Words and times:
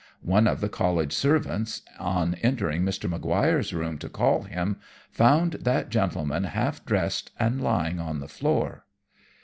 One 0.25 0.47
of 0.47 0.61
the 0.61 0.67
College 0.67 1.13
servants, 1.13 1.83
on 1.99 2.33
entering 2.41 2.81
Mr. 2.81 3.07
Maguire's 3.07 3.71
rooms 3.71 3.99
to 3.99 4.09
call 4.09 4.41
him, 4.41 4.77
found 5.11 5.53
that 5.61 5.89
gentleman 5.91 6.45
half 6.45 6.83
dressed 6.87 7.29
and 7.37 7.61
lying 7.61 7.99
on 7.99 8.19
the 8.19 8.27
floor. 8.27 8.85